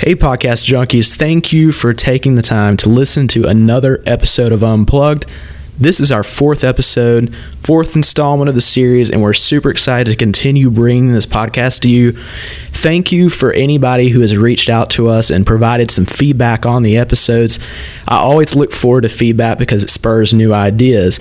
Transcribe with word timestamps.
Hey, 0.00 0.14
podcast 0.14 0.64
junkies, 0.64 1.14
thank 1.14 1.52
you 1.52 1.72
for 1.72 1.92
taking 1.92 2.34
the 2.34 2.40
time 2.40 2.78
to 2.78 2.88
listen 2.88 3.28
to 3.28 3.44
another 3.44 4.02
episode 4.06 4.50
of 4.50 4.64
Unplugged. 4.64 5.26
This 5.78 6.00
is 6.00 6.10
our 6.10 6.22
fourth 6.22 6.64
episode, 6.64 7.34
fourth 7.62 7.94
installment 7.94 8.48
of 8.48 8.54
the 8.54 8.62
series, 8.62 9.10
and 9.10 9.20
we're 9.20 9.34
super 9.34 9.68
excited 9.68 10.10
to 10.10 10.16
continue 10.16 10.70
bringing 10.70 11.12
this 11.12 11.26
podcast 11.26 11.80
to 11.80 11.90
you. 11.90 12.12
Thank 12.72 13.12
you 13.12 13.28
for 13.28 13.52
anybody 13.52 14.08
who 14.08 14.20
has 14.20 14.34
reached 14.38 14.70
out 14.70 14.88
to 14.92 15.08
us 15.08 15.28
and 15.28 15.44
provided 15.44 15.90
some 15.90 16.06
feedback 16.06 16.64
on 16.64 16.82
the 16.82 16.96
episodes. 16.96 17.58
I 18.08 18.16
always 18.16 18.54
look 18.54 18.72
forward 18.72 19.02
to 19.02 19.10
feedback 19.10 19.58
because 19.58 19.82
it 19.82 19.90
spurs 19.90 20.32
new 20.32 20.54
ideas. 20.54 21.20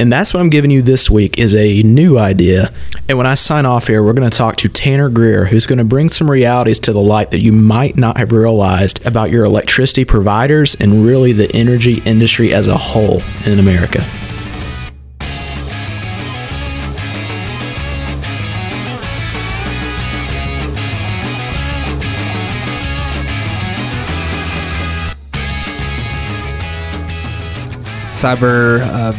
And 0.00 0.10
that's 0.10 0.32
what 0.32 0.40
I'm 0.40 0.48
giving 0.48 0.70
you 0.70 0.80
this 0.80 1.10
week 1.10 1.38
is 1.38 1.54
a 1.54 1.82
new 1.82 2.18
idea. 2.18 2.72
And 3.06 3.18
when 3.18 3.26
I 3.26 3.34
sign 3.34 3.66
off 3.66 3.86
here, 3.86 4.02
we're 4.02 4.14
going 4.14 4.30
to 4.30 4.34
talk 4.34 4.56
to 4.56 4.68
Tanner 4.70 5.10
Greer, 5.10 5.44
who's 5.44 5.66
going 5.66 5.76
to 5.76 5.84
bring 5.84 6.08
some 6.08 6.30
realities 6.30 6.78
to 6.78 6.94
the 6.94 7.00
light 7.00 7.32
that 7.32 7.40
you 7.40 7.52
might 7.52 7.98
not 7.98 8.16
have 8.16 8.32
realized 8.32 9.04
about 9.04 9.30
your 9.30 9.44
electricity 9.44 10.06
providers 10.06 10.74
and 10.76 11.04
really 11.04 11.34
the 11.34 11.54
energy 11.54 12.00
industry 12.06 12.54
as 12.54 12.66
a 12.66 12.78
whole 12.78 13.22
in 13.44 13.58
America. 13.58 14.02
Cyber 28.20 28.82
uh, 28.82 29.16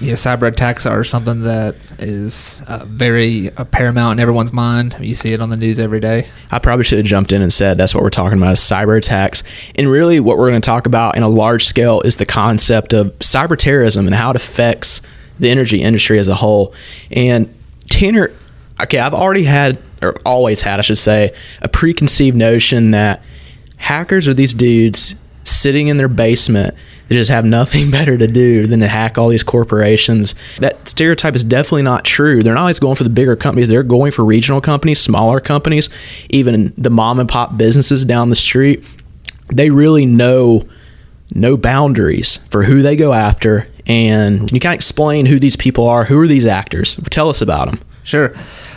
you 0.00 0.08
know 0.08 0.12
cyber 0.12 0.46
attacks 0.46 0.84
are 0.84 1.04
something 1.04 1.44
that 1.44 1.74
is 1.98 2.62
uh, 2.68 2.84
very 2.84 3.48
uh, 3.56 3.64
paramount 3.64 4.18
in 4.18 4.22
everyone's 4.22 4.52
mind. 4.52 4.94
You 5.00 5.14
see 5.14 5.32
it 5.32 5.40
on 5.40 5.48
the 5.48 5.56
news 5.56 5.78
every 5.78 6.00
day. 6.00 6.28
I 6.50 6.58
probably 6.58 6.84
should 6.84 6.98
have 6.98 7.06
jumped 7.06 7.32
in 7.32 7.40
and 7.40 7.50
said 7.50 7.78
that's 7.78 7.94
what 7.94 8.02
we're 8.02 8.10
talking 8.10 8.36
about 8.36 8.52
is 8.52 8.58
cyber 8.58 8.98
attacks. 8.98 9.42
And 9.76 9.90
really 9.90 10.20
what 10.20 10.36
we're 10.36 10.50
going 10.50 10.60
to 10.60 10.66
talk 10.66 10.84
about 10.84 11.16
in 11.16 11.22
a 11.22 11.28
large 11.28 11.64
scale 11.64 12.02
is 12.02 12.16
the 12.16 12.26
concept 12.26 12.92
of 12.92 13.18
cyber 13.20 13.56
terrorism 13.56 14.06
and 14.06 14.14
how 14.14 14.28
it 14.28 14.36
affects 14.36 15.00
the 15.38 15.48
energy 15.48 15.80
industry 15.80 16.18
as 16.18 16.28
a 16.28 16.34
whole. 16.34 16.74
And 17.10 17.54
Tanner, 17.88 18.32
okay, 18.82 18.98
I've 18.98 19.14
already 19.14 19.44
had 19.44 19.78
or 20.02 20.14
always 20.26 20.60
had, 20.60 20.78
I 20.78 20.82
should 20.82 20.98
say, 20.98 21.34
a 21.62 21.68
preconceived 21.68 22.36
notion 22.36 22.90
that 22.90 23.22
hackers 23.78 24.28
are 24.28 24.34
these 24.34 24.52
dudes 24.52 25.14
sitting 25.44 25.88
in 25.88 25.96
their 25.96 26.08
basement 26.08 26.74
they 27.08 27.14
just 27.16 27.30
have 27.30 27.44
nothing 27.44 27.90
better 27.98 28.16
to 28.16 28.26
do 28.26 28.66
than 28.66 28.80
to 28.80 28.88
hack 28.88 29.18
all 29.18 29.28
these 29.28 29.42
corporations. 29.42 30.34
That 30.58 30.88
stereotype 30.88 31.34
is 31.34 31.44
definitely 31.44 31.82
not 31.82 32.04
true. 32.04 32.42
They're 32.42 32.54
not 32.54 32.62
always 32.62 32.78
going 32.78 32.96
for 32.96 33.04
the 33.04 33.10
bigger 33.10 33.36
companies, 33.36 33.68
they're 33.68 33.82
going 33.82 34.12
for 34.12 34.24
regional 34.24 34.60
companies, 34.60 35.00
smaller 35.00 35.40
companies, 35.40 35.88
even 36.30 36.72
the 36.76 36.90
mom 36.90 37.18
and 37.18 37.28
pop 37.28 37.56
businesses 37.56 38.04
down 38.04 38.28
the 38.28 38.36
street. 38.36 38.84
They 39.48 39.70
really 39.70 40.06
know 40.06 40.64
no 41.34 41.56
boundaries 41.56 42.38
for 42.50 42.62
who 42.62 42.82
they 42.82 42.96
go 42.96 43.12
after 43.12 43.66
and 43.86 44.50
you 44.52 44.60
can't 44.60 44.74
explain 44.74 45.26
who 45.26 45.38
these 45.38 45.56
people 45.56 45.86
are 45.86 46.04
who 46.04 46.18
are 46.20 46.26
these 46.26 46.46
actors 46.46 46.96
tell 47.10 47.28
us 47.28 47.40
about 47.40 47.70
them 47.70 47.80
sure 48.02 48.34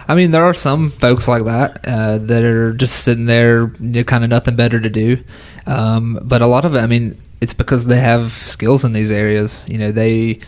i 0.07 0.15
mean 0.15 0.31
there 0.31 0.43
are 0.43 0.53
some 0.53 0.89
folks 0.89 1.27
like 1.27 1.43
that 1.45 1.79
uh, 1.85 2.17
that 2.17 2.43
are 2.43 2.73
just 2.73 3.03
sitting 3.03 3.25
there 3.25 3.71
you 3.79 3.89
know, 3.89 4.03
kind 4.03 4.23
of 4.23 4.29
nothing 4.29 4.55
better 4.55 4.79
to 4.79 4.89
do 4.89 5.21
um, 5.67 6.19
but 6.23 6.41
a 6.41 6.47
lot 6.47 6.65
of 6.65 6.75
it 6.75 6.79
i 6.79 6.87
mean 6.87 7.19
it's 7.41 7.53
because 7.53 7.88
they 7.88 8.00
have 8.00 8.31
skills 8.31 8.83
in 8.83 8.94
these 8.94 9.11
areas. 9.11 9.66
You 9.67 9.78
know, 9.78 9.91
they 9.91 10.39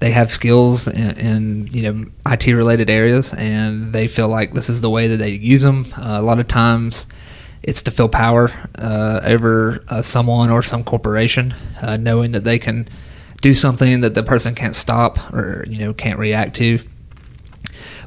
they 0.00 0.10
have 0.10 0.30
skills 0.30 0.86
in, 0.86 1.16
in, 1.16 1.66
you 1.68 1.82
know 1.82 2.10
IT 2.26 2.46
related 2.46 2.90
areas, 2.90 3.32
and 3.32 3.92
they 3.92 4.06
feel 4.06 4.28
like 4.28 4.52
this 4.52 4.68
is 4.68 4.80
the 4.80 4.90
way 4.90 5.06
that 5.08 5.16
they 5.16 5.30
use 5.30 5.62
them. 5.62 5.86
Uh, 5.96 6.18
a 6.18 6.22
lot 6.22 6.38
of 6.38 6.48
times, 6.48 7.06
it's 7.62 7.82
to 7.82 7.90
feel 7.90 8.08
power 8.08 8.50
uh, 8.78 9.20
over 9.24 9.82
uh, 9.88 10.02
someone 10.02 10.50
or 10.50 10.62
some 10.62 10.84
corporation, 10.84 11.54
uh, 11.82 11.96
knowing 11.96 12.32
that 12.32 12.44
they 12.44 12.58
can 12.58 12.88
do 13.40 13.54
something 13.54 14.00
that 14.00 14.14
the 14.14 14.22
person 14.22 14.54
can't 14.54 14.76
stop 14.76 15.32
or 15.32 15.64
you 15.68 15.78
know 15.78 15.94
can't 15.94 16.18
react 16.18 16.56
to. 16.56 16.80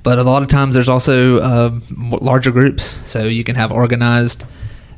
But 0.04 0.20
a 0.20 0.24
lot 0.24 0.44
of 0.44 0.50
times, 0.50 0.76
there's 0.76 0.90
also 0.90 1.40
uh, 1.40 1.80
larger 2.22 2.52
groups, 2.52 3.00
so 3.10 3.24
you 3.24 3.44
can 3.44 3.56
have 3.56 3.72
organized 3.72 4.46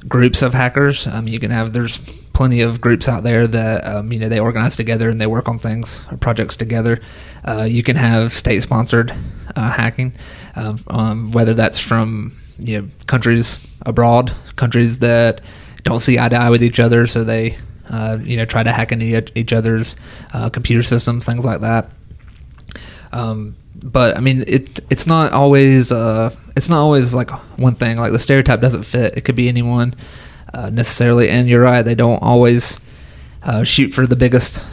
groups 0.07 0.41
of 0.41 0.53
hackers. 0.53 1.07
Um, 1.07 1.27
you 1.27 1.39
can 1.39 1.51
have 1.51 1.73
there's 1.73 2.18
plenty 2.39 2.61
of 2.61 2.79
groups 2.79 3.09
out 3.09 3.23
there 3.23 3.45
that 3.45 3.85
um, 3.85 4.13
you 4.13 4.17
know 4.17 4.29
they 4.29 4.39
organize 4.39 4.73
together 4.73 5.09
and 5.09 5.19
they 5.19 5.27
work 5.27 5.49
on 5.49 5.59
things 5.59 6.05
or 6.09 6.15
projects 6.15 6.55
together. 6.55 7.01
Uh, 7.43 7.63
you 7.63 7.83
can 7.83 7.97
have 7.97 8.31
state-sponsored 8.31 9.11
uh, 9.57 9.71
hacking, 9.71 10.13
um, 10.55 10.79
um, 10.87 11.33
whether 11.33 11.53
that's 11.53 11.79
from 11.79 12.31
you 12.57 12.81
know 12.81 12.87
countries 13.07 13.59
abroad, 13.85 14.31
countries 14.55 14.99
that 14.99 15.41
don't 15.83 15.99
see 15.99 16.17
eye 16.17 16.29
to 16.29 16.37
eye 16.37 16.49
with 16.49 16.63
each 16.63 16.79
other, 16.79 17.05
so 17.07 17.25
they 17.25 17.57
uh, 17.89 18.17
you 18.21 18.37
know 18.37 18.45
try 18.45 18.63
to 18.63 18.71
hack 18.71 18.93
into 18.93 19.29
each 19.35 19.51
other's 19.51 19.97
uh, 20.33 20.49
computer 20.49 20.81
systems, 20.81 21.25
things 21.25 21.43
like 21.43 21.59
that. 21.59 21.89
Um, 23.11 23.57
but 23.75 24.15
I 24.15 24.21
mean, 24.21 24.45
it 24.47 24.79
it's 24.89 25.05
not 25.05 25.33
always 25.33 25.91
uh, 25.91 26.33
it's 26.55 26.69
not 26.69 26.79
always 26.79 27.13
like 27.13 27.31
one 27.57 27.75
thing. 27.75 27.97
Like 27.97 28.13
the 28.13 28.19
stereotype 28.19 28.61
doesn't 28.61 28.83
fit. 28.83 29.17
It 29.17 29.25
could 29.25 29.35
be 29.35 29.49
anyone 29.49 29.93
uh, 30.53 30.69
necessarily. 30.69 31.29
And 31.29 31.47
you're 31.47 31.63
right; 31.63 31.81
they 31.81 31.95
don't 31.95 32.21
always 32.21 32.79
uh, 33.43 33.63
shoot 33.63 33.93
for 33.93 34.05
the 34.07 34.15
biggest. 34.15 34.65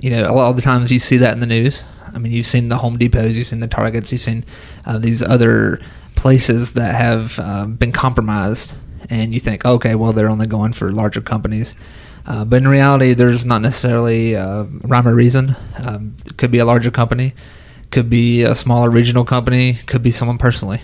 You 0.00 0.10
know, 0.10 0.30
a 0.30 0.32
lot 0.32 0.50
of 0.50 0.56
the 0.56 0.62
times 0.62 0.90
you 0.90 0.98
see 0.98 1.16
that 1.18 1.34
in 1.34 1.40
the 1.40 1.46
news. 1.46 1.84
I 2.14 2.18
mean, 2.18 2.32
you've 2.32 2.46
seen 2.46 2.68
the 2.68 2.78
Home 2.78 2.98
Depots, 2.98 3.34
you've 3.34 3.46
seen 3.46 3.60
the 3.60 3.68
Targets, 3.68 4.10
you've 4.12 4.20
seen 4.20 4.44
uh, 4.84 4.98
these 4.98 5.22
other 5.22 5.80
places 6.16 6.72
that 6.72 6.94
have 6.94 7.38
um, 7.38 7.76
been 7.76 7.92
compromised, 7.92 8.76
and 9.08 9.32
you 9.32 9.40
think, 9.40 9.64
okay, 9.64 9.94
well, 9.94 10.12
they're 10.12 10.28
only 10.28 10.46
going 10.46 10.72
for 10.72 10.90
larger 10.92 11.20
companies. 11.20 11.76
Uh, 12.26 12.44
but 12.44 12.56
in 12.56 12.68
reality, 12.68 13.14
there's 13.14 13.44
not 13.44 13.62
necessarily 13.62 14.36
uh, 14.36 14.64
rhyme 14.82 15.08
or 15.08 15.14
reason. 15.14 15.56
Um, 15.84 16.16
it 16.26 16.36
could 16.36 16.50
be 16.50 16.58
a 16.58 16.64
larger 16.64 16.90
company, 16.90 17.34
could 17.90 18.10
be 18.10 18.42
a 18.42 18.54
smaller 18.54 18.90
regional 18.90 19.24
company, 19.24 19.74
could 19.86 20.02
be 20.02 20.10
someone 20.10 20.38
personally. 20.38 20.80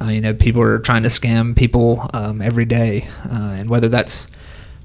Uh, 0.00 0.06
you 0.06 0.20
know, 0.20 0.32
people 0.34 0.62
are 0.62 0.78
trying 0.78 1.02
to 1.02 1.08
scam 1.08 1.56
people 1.56 2.08
um, 2.14 2.40
every 2.40 2.64
day, 2.64 3.08
uh, 3.30 3.56
and 3.58 3.68
whether 3.68 3.88
that's 3.88 4.28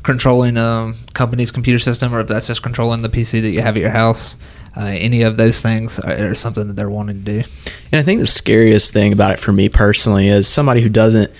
controlling 0.03 0.57
a 0.57 0.93
company's 1.13 1.49
computer 1.49 1.79
system 1.79 2.13
or 2.13 2.19
if 2.19 2.27
that's 2.27 2.47
just 2.47 2.61
controlling 2.61 3.01
the 3.01 3.09
PC 3.09 3.41
that 3.41 3.51
you 3.51 3.61
have 3.61 3.77
at 3.77 3.81
your 3.81 3.89
house, 3.89 4.37
uh, 4.75 4.81
any 4.81 5.21
of 5.21 5.37
those 5.37 5.61
things 5.61 5.99
are, 5.99 6.31
are, 6.31 6.35
something 6.35 6.67
that 6.67 6.75
they're 6.75 6.89
wanting 6.89 7.23
to 7.23 7.41
do. 7.41 7.49
And 7.91 7.99
I 7.99 8.03
think 8.03 8.19
the 8.19 8.25
scariest 8.25 8.91
thing 8.91 9.13
about 9.13 9.31
it 9.31 9.39
for 9.39 9.53
me 9.53 9.69
personally 9.69 10.27
is 10.27 10.47
somebody 10.47 10.81
who 10.81 10.89
doesn't. 10.89 11.31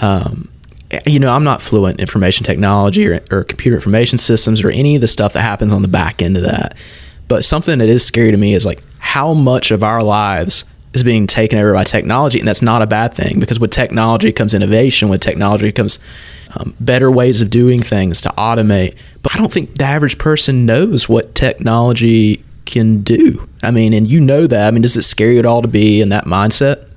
Um, 0.00 0.48
you 1.06 1.18
know, 1.18 1.32
I'm 1.32 1.44
not 1.44 1.62
fluent 1.62 1.98
in 1.98 2.02
information 2.02 2.44
technology 2.44 3.06
or, 3.08 3.20
or 3.30 3.44
computer 3.44 3.76
information 3.76 4.18
systems 4.18 4.62
or 4.62 4.70
any 4.70 4.94
of 4.94 5.00
the 5.00 5.08
stuff 5.08 5.32
that 5.32 5.40
happens 5.40 5.72
on 5.72 5.80
the 5.80 5.88
back 5.88 6.20
end 6.20 6.36
of 6.36 6.42
that. 6.42 6.76
But 7.28 7.46
something 7.46 7.78
that 7.78 7.88
is 7.88 8.04
scary 8.04 8.30
to 8.30 8.36
me 8.36 8.52
is 8.52 8.66
like 8.66 8.82
how 8.98 9.32
much 9.32 9.70
of 9.70 9.82
our 9.82 10.02
lives 10.02 10.64
is 10.94 11.02
being 11.02 11.26
taken 11.26 11.58
over 11.58 11.72
by 11.72 11.84
technology, 11.84 12.38
and 12.38 12.46
that's 12.46 12.62
not 12.62 12.82
a 12.82 12.86
bad 12.86 13.14
thing 13.14 13.40
because 13.40 13.58
with 13.58 13.70
technology 13.70 14.32
comes 14.32 14.54
innovation. 14.54 15.08
With 15.08 15.20
technology 15.20 15.72
comes 15.72 15.98
um, 16.56 16.74
better 16.80 17.10
ways 17.10 17.40
of 17.40 17.50
doing 17.50 17.82
things 17.82 18.20
to 18.22 18.28
automate. 18.30 18.96
But 19.22 19.34
I 19.34 19.38
don't 19.38 19.52
think 19.52 19.78
the 19.78 19.84
average 19.84 20.18
person 20.18 20.66
knows 20.66 21.08
what 21.08 21.34
technology 21.34 22.44
can 22.66 23.02
do. 23.02 23.48
I 23.62 23.70
mean, 23.70 23.92
and 23.92 24.10
you 24.10 24.20
know 24.20 24.46
that. 24.46 24.66
I 24.66 24.70
mean, 24.70 24.82
does 24.82 24.96
it 24.96 25.02
scare 25.02 25.32
you 25.32 25.38
at 25.38 25.46
all 25.46 25.62
to 25.62 25.68
be 25.68 26.00
in 26.00 26.10
that 26.10 26.24
mindset? 26.24 26.88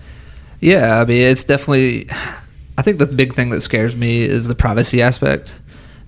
Yeah, 0.60 1.00
I 1.02 1.06
mean, 1.06 1.22
it's 1.22 1.44
definitely. 1.44 2.10
I 2.78 2.82
think 2.82 2.98
the 2.98 3.06
big 3.06 3.34
thing 3.34 3.52
that 3.52 3.62
scares 3.62 3.96
me 3.96 4.24
is 4.24 4.48
the 4.48 4.56
privacy 4.56 5.02
aspect. 5.02 5.54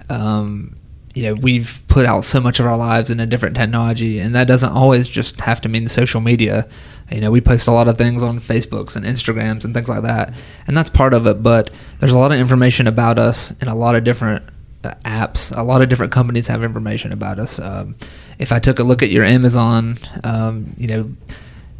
Um, 0.09 0.75
you 1.17 1.23
know, 1.23 1.33
we've 1.33 1.81
put 1.87 2.05
out 2.05 2.23
so 2.23 2.39
much 2.39 2.59
of 2.59 2.67
our 2.67 2.77
lives 2.77 3.09
in 3.09 3.19
a 3.19 3.25
different 3.25 3.55
technology, 3.55 4.19
and 4.19 4.35
that 4.35 4.47
doesn't 4.47 4.71
always 4.71 5.07
just 5.07 5.41
have 5.41 5.59
to 5.61 5.67
mean 5.67 5.87
social 5.87 6.21
media. 6.21 6.67
You 7.11 7.21
know, 7.21 7.31
we 7.31 7.41
post 7.41 7.67
a 7.67 7.71
lot 7.71 7.87
of 7.87 7.97
things 7.97 8.21
on 8.21 8.39
Facebooks 8.39 8.95
and 8.95 9.03
Instagrams 9.03 9.65
and 9.65 9.73
things 9.73 9.89
like 9.89 10.03
that, 10.03 10.31
and 10.67 10.77
that's 10.77 10.91
part 10.91 11.15
of 11.15 11.25
it. 11.25 11.41
But 11.41 11.71
there's 11.97 12.13
a 12.13 12.19
lot 12.19 12.31
of 12.31 12.39
information 12.39 12.85
about 12.85 13.17
us 13.17 13.49
in 13.59 13.67
a 13.67 13.73
lot 13.73 13.95
of 13.95 14.03
different 14.03 14.43
uh, 14.83 14.91
apps. 15.05 15.51
A 15.57 15.63
lot 15.63 15.81
of 15.81 15.89
different 15.89 16.11
companies 16.11 16.49
have 16.49 16.63
information 16.63 17.11
about 17.11 17.39
us. 17.39 17.59
Um, 17.59 17.95
if 18.37 18.51
I 18.51 18.59
took 18.59 18.77
a 18.77 18.83
look 18.83 19.01
at 19.01 19.09
your 19.09 19.23
Amazon, 19.23 19.97
um, 20.23 20.75
you 20.77 20.87
know, 20.87 21.11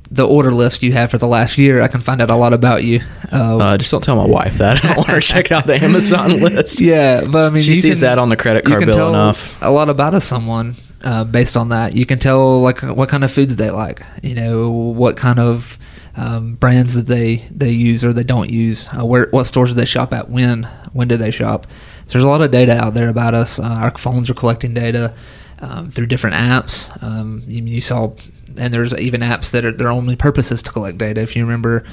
the 0.10 0.28
order 0.28 0.52
list 0.52 0.84
you 0.84 0.94
have 0.94 1.12
for 1.12 1.18
the 1.18 1.28
last 1.28 1.58
year, 1.58 1.82
I 1.82 1.88
can 1.88 2.00
find 2.00 2.22
out 2.22 2.30
a 2.30 2.36
lot 2.36 2.54
about 2.54 2.84
you. 2.84 3.02
Uh, 3.32 3.58
uh, 3.58 3.78
just 3.78 3.92
don't 3.92 4.04
tell 4.04 4.16
my 4.16 4.26
wife 4.26 4.58
that. 4.58 4.78
I 4.84 4.88
don't 4.88 4.98
want 4.98 5.10
her 5.10 5.20
to 5.20 5.28
check 5.28 5.52
out 5.52 5.68
the 5.68 5.76
Amazon 5.76 6.40
list. 6.42 6.80
Yeah, 6.80 7.26
but 7.26 7.48
I 7.48 7.50
mean, 7.54 7.64
she 7.64 7.76
sees 7.76 8.00
can, 8.00 8.10
that 8.10 8.20
on 8.20 8.30
the 8.30 8.38
credit 8.38 8.66
card 8.66 8.86
bill 8.86 9.10
enough. 9.10 9.62
A 9.62 9.72
lot 9.72 9.90
about 9.90 10.14
us, 10.14 10.26
someone 10.26 10.76
uh, 11.04 11.24
based 11.24 11.58
on 11.58 11.70
that. 11.70 11.94
You 11.94 12.06
can 12.06 12.20
tell 12.20 12.62
like 12.62 12.82
what 12.82 13.10
kind 13.10 13.24
of 13.24 13.32
foods 13.32 13.56
they 13.56 13.70
like. 13.70 14.02
You 14.24 14.36
know 14.36 14.70
what 14.70 15.18
kind 15.18 15.40
of 15.40 15.78
um, 16.16 16.56
brands 16.56 16.96
that 16.96 17.08
they 17.08 17.48
they 17.52 17.70
use 17.70 18.04
or 18.04 18.14
they 18.14 18.24
don't 18.24 18.50
use. 18.50 18.90
Uh, 18.98 19.06
where 19.06 19.28
what 19.32 19.46
stores 19.46 19.70
do 19.72 19.76
they 19.76 19.86
shop 19.86 20.14
at? 20.14 20.30
When 20.30 20.64
when 20.94 21.08
do 21.08 21.18
they 21.18 21.32
shop? 21.32 21.68
So 22.06 22.14
there's 22.14 22.24
a 22.24 22.30
lot 22.30 22.42
of 22.42 22.52
data 22.52 22.78
out 22.78 22.94
there 22.94 23.10
about 23.10 23.34
us. 23.34 23.60
Uh, 23.60 23.64
our 23.64 23.98
phones 23.98 24.30
are 24.30 24.34
collecting 24.34 24.74
data 24.74 25.14
um, 25.60 25.90
through 25.90 26.08
different 26.08 26.36
apps. 26.36 26.92
Um, 27.04 27.44
you, 27.48 27.64
you, 27.64 27.82
saw, 27.82 28.14
and 28.58 28.74
there's 28.74 28.94
even 28.96 29.22
apps 29.22 29.52
that 29.52 29.66
are 29.66 29.72
their 29.72 29.90
only 29.90 30.16
purpose 30.16 30.52
is 30.52 30.62
to 30.64 30.72
collect 30.72 30.98
data. 30.98 31.22
If 31.22 31.36
you 31.36 31.44
remember, 31.44 31.84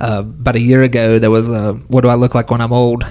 uh, 0.00 0.20
about 0.20 0.56
a 0.56 0.60
year 0.60 0.82
ago, 0.82 1.18
there 1.18 1.30
was 1.30 1.48
a 1.50 1.74
"What 1.88 2.02
do 2.02 2.08
I 2.08 2.14
look 2.14 2.34
like 2.34 2.50
when 2.50 2.60
I'm 2.60 2.72
old?" 2.72 3.04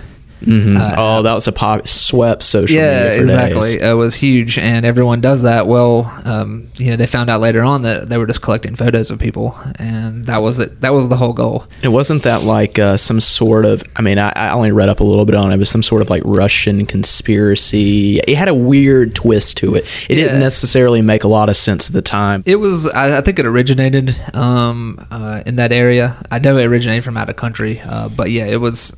Mm-hmm. 0.45 0.77
Uh, 0.77 0.95
oh, 0.97 1.21
that 1.23 1.33
was 1.33 1.47
a 1.47 1.51
pop 1.51 1.87
swept 1.87 2.43
social 2.43 2.77
yeah, 2.77 3.09
media. 3.09 3.21
exactly. 3.21 3.61
Days. 3.61 3.75
It 3.75 3.93
was 3.93 4.15
huge, 4.15 4.57
and 4.57 4.85
everyone 4.85 5.19
does 5.19 5.41
that. 5.41 5.65
Well, 5.65 6.05
um, 6.23 6.69
you 6.75 6.91
know, 6.91 6.95
they 6.95 7.07
found 7.07 7.29
out 7.29 7.41
later 7.41 7.63
on 7.63 7.81
that 7.81 8.09
they 8.09 8.17
were 8.17 8.27
just 8.27 8.41
collecting 8.41 8.75
photos 8.75 9.09
of 9.09 9.17
people, 9.17 9.57
and 9.79 10.25
that 10.25 10.37
was 10.37 10.59
it. 10.59 10.81
That 10.81 10.93
was 10.93 11.09
the 11.09 11.17
whole 11.17 11.33
goal. 11.33 11.65
It 11.81 11.87
wasn't 11.87 12.23
that 12.23 12.43
like 12.43 12.77
uh, 12.77 12.97
some 12.97 13.19
sort 13.19 13.65
of. 13.65 13.83
I 13.95 14.01
mean, 14.01 14.19
I, 14.19 14.31
I, 14.35 14.51
only 14.51 14.71
read 14.71 14.89
up 14.89 14.99
a 14.99 15.03
little 15.03 15.25
bit 15.25 15.35
on 15.35 15.51
it. 15.51 15.55
It 15.55 15.57
was 15.57 15.69
some 15.69 15.83
sort 15.83 16.01
of 16.01 16.09
like 16.09 16.21
Russian 16.25 16.85
conspiracy. 16.85 18.19
It 18.19 18.35
had 18.35 18.47
a 18.47 18.55
weird 18.55 19.15
twist 19.15 19.57
to 19.57 19.75
it. 19.75 19.83
It 20.09 20.17
yeah. 20.17 20.25
didn't 20.25 20.41
necessarily 20.41 21.01
make 21.01 21.23
a 21.23 21.27
lot 21.27 21.49
of 21.49 21.57
sense 21.57 21.87
at 21.87 21.93
the 21.93 22.03
time. 22.03 22.43
It 22.45 22.57
was. 22.57 22.87
I, 22.87 23.17
I 23.17 23.21
think 23.21 23.39
it 23.39 23.47
originated 23.47 24.15
um, 24.35 25.05
uh, 25.09 25.41
in 25.45 25.55
that 25.55 25.71
area. 25.71 26.15
I 26.29 26.37
know 26.37 26.57
it 26.57 26.65
originated 26.65 27.03
from 27.03 27.17
out 27.17 27.29
of 27.29 27.35
country, 27.35 27.81
uh, 27.81 28.09
but 28.09 28.29
yeah, 28.29 28.45
it 28.45 28.57
was 28.57 28.95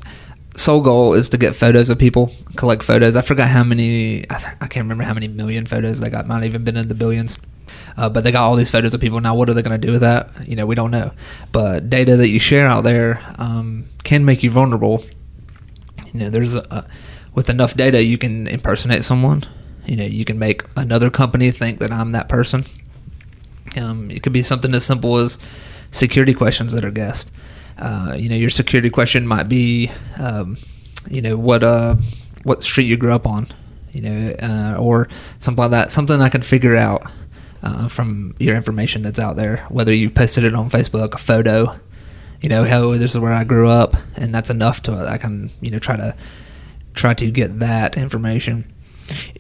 sole 0.58 0.82
goal 0.82 1.14
is 1.14 1.30
to 1.30 1.38
get 1.38 1.56
photos 1.56 1.90
of 1.90 1.98
people, 1.98 2.32
collect 2.56 2.84
photos. 2.84 3.16
I 3.16 3.22
forgot 3.22 3.48
how 3.48 3.64
many. 3.64 4.30
I, 4.30 4.68
can't 4.68 4.84
remember 4.84 5.04
how 5.04 5.14
many 5.14 5.28
million 5.28 5.66
photos 5.66 6.00
they 6.00 6.10
got. 6.10 6.28
Might 6.28 6.44
even 6.44 6.64
been 6.64 6.76
in 6.76 6.88
the 6.88 6.96
billions. 6.96 7.38
Uh, 7.96 8.10
but 8.10 8.24
they 8.24 8.32
got 8.32 8.44
all 8.44 8.56
these 8.56 8.70
photos 8.70 8.94
of 8.94 9.02
people. 9.02 9.20
Now, 9.20 9.36
what 9.36 9.50
are 9.50 9.54
they 9.54 9.62
going 9.62 9.80
to 9.80 9.86
do 9.88 9.92
with 9.92 10.02
that? 10.02 10.30
You 10.48 10.56
know, 10.56 10.66
we 10.66 10.76
don't 10.76 10.92
know. 10.92 11.12
But 11.52 11.90
data 11.90 12.16
that 12.18 12.30
you 12.30 12.40
share 12.40 12.68
out 12.68 12.84
there 12.84 13.24
um, 13.38 13.86
can 14.04 14.26
make 14.26 14.44
you 14.44 14.52
vulnerable. 14.52 15.04
You 16.14 16.22
know, 16.22 16.30
there's 16.30 16.54
a, 16.54 16.88
with 17.34 17.50
enough 17.50 17.76
data, 17.76 18.04
you 18.04 18.18
can 18.18 18.48
impersonate 18.48 19.04
someone. 19.04 19.44
You 19.86 19.96
know, 19.96 20.06
you 20.06 20.26
can 20.26 20.38
make 20.38 20.64
another 20.76 21.10
company 21.10 21.52
think 21.52 21.80
that 21.80 21.92
I'm 21.92 22.12
that 22.12 22.30
person. 22.30 22.66
Um, 23.76 24.12
it 24.12 24.24
could 24.24 24.34
be 24.34 24.44
something 24.44 24.74
as 24.74 24.86
simple 24.86 25.18
as 25.18 25.38
security 25.92 26.34
questions 26.34 26.74
that 26.74 26.86
are 26.86 26.92
guessed. 26.92 27.32
Uh, 27.78 28.16
you 28.18 28.30
know, 28.30 28.36
your 28.36 28.50
security 28.50 28.90
question 28.90 29.28
might 29.28 29.48
be, 29.48 29.92
um, 30.20 30.58
you 31.10 31.22
know, 31.22 31.38
what 31.38 31.64
uh, 31.64 31.96
what 32.44 32.64
street 32.64 32.86
you 32.86 32.98
grew 32.98 33.14
up 33.14 33.28
on, 33.28 33.48
you 33.92 34.02
know, 34.02 34.36
uh, 34.42 34.78
or 34.80 35.08
something 35.40 35.62
like 35.62 35.72
that. 35.72 35.92
Something 35.92 36.22
I 36.22 36.30
can 36.30 36.42
figure 36.42 36.76
out 36.76 37.10
uh, 37.62 37.88
from 37.88 38.36
your 38.40 38.56
information 38.56 39.02
that's 39.04 39.20
out 39.20 39.36
there, 39.36 39.66
whether 39.70 39.94
you 39.94 40.10
posted 40.10 40.44
it 40.44 40.56
on 40.56 40.70
Facebook, 40.70 41.14
a 41.14 41.18
photo, 41.18 41.80
you 42.42 42.50
know, 42.50 42.64
how 42.64 42.92
this 42.98 43.12
is 43.12 43.20
where 43.20 43.34
I 43.34 43.44
grew 43.44 43.70
up, 43.70 43.96
and 44.16 44.34
that's 44.34 44.50
enough 44.50 44.82
to 44.84 44.94
I 44.94 45.18
can 45.18 45.52
you 45.62 45.72
know 45.72 45.80
try 45.80 45.98
to 45.98 46.16
try 46.94 47.14
to 47.14 47.32
get 47.32 47.60
that 47.60 47.98
information. 47.98 48.66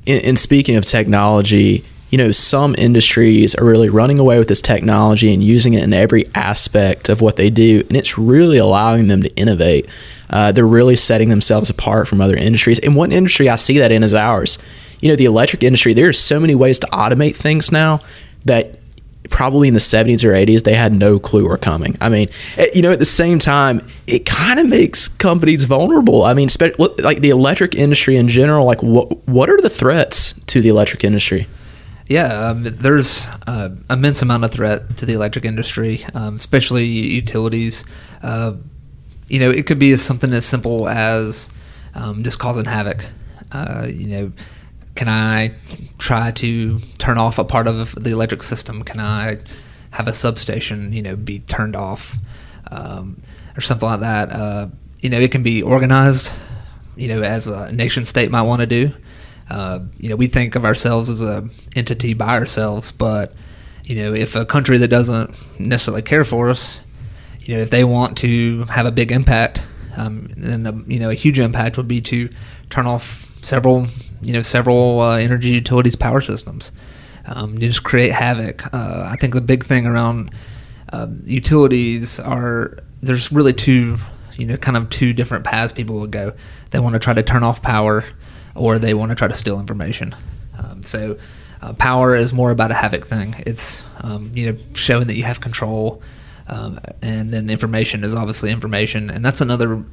And 0.05 0.39
speaking 0.39 0.75
of 0.77 0.85
technology, 0.85 1.83
you 2.09 2.17
know, 2.17 2.31
some 2.31 2.73
industries 2.77 3.53
are 3.55 3.65
really 3.65 3.89
running 3.89 4.19
away 4.19 4.37
with 4.39 4.47
this 4.47 4.61
technology 4.61 5.33
and 5.33 5.43
using 5.43 5.73
it 5.73 5.83
in 5.83 5.93
every 5.93 6.25
aspect 6.35 7.09
of 7.09 7.21
what 7.21 7.35
they 7.35 7.49
do, 7.49 7.83
and 7.87 7.97
it's 7.97 8.17
really 8.17 8.57
allowing 8.57 9.07
them 9.07 9.23
to 9.23 9.35
innovate. 9.35 9.87
Uh, 10.29 10.51
they're 10.51 10.67
really 10.67 10.95
setting 10.95 11.29
themselves 11.29 11.69
apart 11.69 12.07
from 12.07 12.21
other 12.21 12.35
industries. 12.35 12.79
And 12.79 12.95
one 12.95 13.11
industry 13.11 13.49
I 13.49 13.55
see 13.55 13.77
that 13.79 13.91
in 13.91 14.03
is 14.03 14.13
ours. 14.13 14.57
You 15.01 15.09
know, 15.09 15.15
the 15.15 15.25
electric 15.25 15.63
industry, 15.63 15.93
there 15.93 16.07
are 16.07 16.13
so 16.13 16.39
many 16.39 16.55
ways 16.55 16.79
to 16.79 16.87
automate 16.87 17.35
things 17.35 17.71
now 17.71 18.01
that 18.45 18.79
probably 19.29 19.67
in 19.67 19.73
the 19.73 19.79
70s 19.79 20.23
or 20.23 20.29
80s 20.29 20.63
they 20.63 20.73
had 20.73 20.93
no 20.93 21.19
clue 21.19 21.45
were 21.45 21.57
coming 21.57 21.97
i 21.99 22.07
mean 22.07 22.29
eh, 22.55 22.67
you 22.73 22.81
know 22.81 22.93
at 22.93 22.99
the 22.99 23.03
same 23.03 23.39
time 23.39 23.85
it 24.05 24.25
kind 24.25 24.57
of 24.57 24.65
makes 24.65 25.09
companies 25.09 25.65
vulnerable 25.65 26.23
i 26.23 26.33
mean 26.33 26.47
like 26.99 27.19
the 27.19 27.29
electric 27.29 27.75
industry 27.75 28.15
in 28.15 28.29
general 28.29 28.65
like 28.65 28.81
what 28.81 29.27
what 29.27 29.49
are 29.49 29.59
the 29.59 29.69
threats 29.69 30.33
to 30.45 30.61
the 30.61 30.69
electric 30.69 31.03
industry 31.03 31.45
yeah, 32.07 32.49
um, 32.49 32.63
there's 32.63 33.27
uh, 33.47 33.69
immense 33.89 34.21
amount 34.21 34.45
of 34.45 34.51
threat 34.51 34.97
to 34.97 35.05
the 35.05 35.13
electric 35.13 35.43
industry, 35.43 36.05
um, 36.13 36.37
especially 36.37 36.85
utilities. 36.85 37.83
Uh, 38.23 38.53
you 39.27 39.39
know, 39.39 39.51
it 39.51 39.65
could 39.67 39.79
be 39.79 39.95
something 39.97 40.31
as 40.31 40.45
simple 40.45 40.87
as 40.87 41.49
um, 41.95 42.23
just 42.23 42.39
causing 42.39 42.65
havoc. 42.65 43.05
Uh, 43.51 43.87
you 43.89 44.07
know, 44.07 44.31
can 44.95 45.09
I 45.09 45.51
try 45.97 46.31
to 46.31 46.79
turn 46.97 47.17
off 47.17 47.37
a 47.37 47.43
part 47.43 47.67
of 47.67 47.93
the 47.95 48.11
electric 48.11 48.41
system? 48.41 48.83
Can 48.83 48.99
I 49.01 49.39
have 49.91 50.07
a 50.07 50.13
substation, 50.13 50.93
you 50.93 51.01
know, 51.01 51.15
be 51.15 51.39
turned 51.39 51.75
off, 51.75 52.17
um, 52.71 53.21
or 53.57 53.61
something 53.61 53.87
like 53.87 53.99
that? 53.99 54.31
Uh, 54.31 54.67
you 55.01 55.09
know, 55.09 55.19
it 55.19 55.31
can 55.31 55.43
be 55.43 55.61
organized. 55.61 56.31
You 56.95 57.09
know, 57.09 57.21
as 57.21 57.45
a 57.45 57.71
nation 57.71 58.05
state 58.05 58.31
might 58.31 58.41
want 58.41 58.61
to 58.61 58.65
do. 58.65 58.91
Uh, 59.49 59.79
you 59.97 60.09
know, 60.09 60.15
we 60.15 60.27
think 60.27 60.55
of 60.55 60.65
ourselves 60.65 61.09
as 61.09 61.21
a 61.21 61.47
entity 61.75 62.13
by 62.13 62.37
ourselves, 62.37 62.91
but 62.91 63.33
you 63.83 63.95
know, 63.95 64.13
if 64.13 64.35
a 64.35 64.45
country 64.45 64.77
that 64.77 64.89
doesn't 64.89 65.31
necessarily 65.59 66.01
care 66.01 66.25
for 66.25 66.49
us, 66.49 66.81
you 67.41 67.55
know, 67.55 67.61
if 67.61 67.69
they 67.69 67.85
want 67.85 68.17
to 68.17 68.65
have 68.65 68.85
a 68.85 68.91
big 68.91 69.11
impact, 69.11 69.63
um, 69.95 70.29
then 70.35 70.65
a, 70.65 70.73
you 70.85 70.99
know, 70.99 71.09
a 71.09 71.13
huge 71.13 71.39
impact 71.39 71.77
would 71.77 71.87
be 71.87 72.01
to 72.01 72.29
turn 72.69 72.85
off 72.85 73.33
several, 73.41 73.87
you 74.21 74.33
know, 74.33 74.41
several 74.41 74.99
uh, 74.99 75.17
energy 75.17 75.49
utilities 75.49 75.95
power 75.95 76.19
systems. 76.19 76.73
Um, 77.25 77.57
just 77.57 77.83
create 77.83 78.11
havoc. 78.11 78.73
Uh, 78.73 79.07
I 79.09 79.15
think 79.15 79.33
the 79.33 79.41
big 79.41 79.63
thing 79.63 79.85
around 79.85 80.31
uh, 80.91 81.07
utilities 81.23 82.19
are 82.19 82.77
there's 83.01 83.31
really 83.31 83.53
two, 83.53 83.97
you 84.35 84.45
know, 84.45 84.57
kind 84.57 84.75
of 84.75 84.89
two 84.89 85.13
different 85.13 85.45
paths 85.45 85.71
people 85.71 85.99
would 85.99 86.11
go. 86.11 86.33
They 86.71 86.79
want 86.79 86.93
to 86.93 86.99
try 86.99 87.13
to 87.13 87.23
turn 87.23 87.43
off 87.43 87.61
power 87.61 88.03
or 88.57 88.79
they 88.79 88.93
want 88.93 89.09
to 89.09 89.15
try 89.15 89.27
to 89.27 89.35
steal 89.35 89.59
information. 89.59 90.15
Um, 90.57 90.83
so 90.83 91.17
uh, 91.61 91.73
power 91.73 92.15
is 92.15 92.33
more 92.33 92.51
about 92.51 92.71
a 92.71 92.75
havoc 92.75 93.05
thing. 93.07 93.35
It's 93.45 93.83
um, 94.01 94.31
you 94.33 94.51
know 94.51 94.57
showing 94.73 95.07
that 95.07 95.15
you 95.15 95.23
have 95.23 95.41
control, 95.41 96.01
um, 96.47 96.79
and 97.01 97.31
then 97.33 97.49
information 97.49 98.03
is 98.03 98.13
obviously 98.13 98.51
information, 98.51 99.09
and 99.09 99.23
that's 99.23 99.41
another 99.41 99.83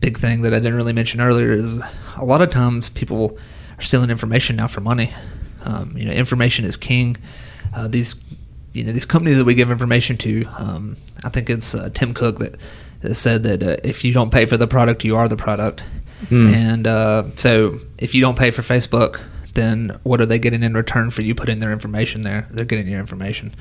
big 0.00 0.18
thing 0.18 0.42
that 0.42 0.52
I 0.52 0.58
didn't 0.58 0.74
really 0.74 0.92
mention 0.92 1.20
earlier. 1.20 1.52
Is 1.52 1.82
a 2.16 2.24
lot 2.24 2.42
of 2.42 2.50
times 2.50 2.88
people 2.88 3.38
are 3.78 3.82
stealing 3.82 4.10
information 4.10 4.56
now 4.56 4.66
for 4.66 4.80
money. 4.80 5.12
Um, 5.64 5.96
you 5.96 6.04
know, 6.04 6.12
information 6.12 6.64
is 6.64 6.76
king. 6.76 7.16
Uh, 7.74 7.88
these 7.88 8.14
you 8.72 8.84
know 8.84 8.92
these 8.92 9.04
companies 9.04 9.38
that 9.38 9.44
we 9.44 9.54
give 9.54 9.70
information 9.70 10.16
to. 10.18 10.44
Um, 10.58 10.96
I 11.24 11.28
think 11.28 11.48
it's 11.48 11.74
uh, 11.74 11.90
Tim 11.94 12.14
Cook 12.14 12.38
that, 12.38 12.56
that 13.00 13.14
said 13.14 13.42
that 13.44 13.62
uh, 13.62 13.76
if 13.84 14.04
you 14.04 14.12
don't 14.12 14.30
pay 14.30 14.44
for 14.44 14.56
the 14.56 14.66
product, 14.66 15.04
you 15.04 15.16
are 15.16 15.28
the 15.28 15.36
product. 15.36 15.82
Mm. 16.28 16.52
And 16.52 16.86
uh, 16.86 17.24
so 17.36 17.78
if 17.98 18.14
you 18.14 18.20
don't 18.20 18.38
pay 18.38 18.50
for 18.50 18.62
Facebook, 18.62 19.22
then 19.54 19.98
what 20.02 20.20
are 20.20 20.26
they 20.26 20.38
getting 20.38 20.62
in 20.62 20.74
return 20.74 21.10
for 21.10 21.22
you 21.22 21.34
putting 21.34 21.58
their 21.58 21.72
information 21.72 22.22
there? 22.22 22.46
They're 22.50 22.64
getting 22.64 22.88
your 22.88 23.00
information. 23.00 23.54